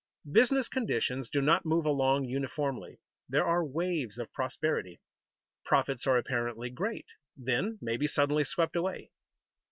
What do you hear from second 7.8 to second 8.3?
may be